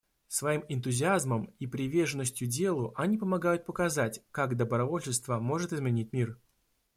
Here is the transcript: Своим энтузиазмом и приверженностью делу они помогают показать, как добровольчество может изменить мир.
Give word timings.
Своим 0.27 0.63
энтузиазмом 0.67 1.53
и 1.59 1.67
приверженностью 1.67 2.47
делу 2.47 2.91
они 2.97 3.19
помогают 3.19 3.67
показать, 3.67 4.23
как 4.31 4.57
добровольчество 4.57 5.37
может 5.37 5.73
изменить 5.73 6.11
мир. 6.11 6.39